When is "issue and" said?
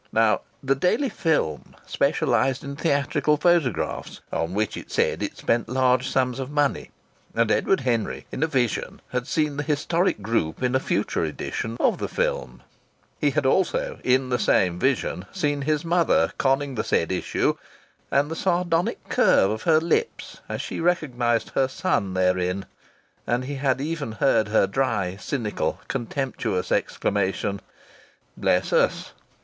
17.11-18.31